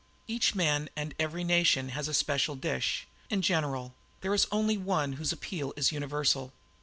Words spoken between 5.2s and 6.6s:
appeal is universal.